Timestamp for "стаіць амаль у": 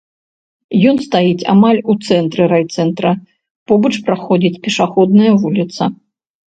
1.07-1.97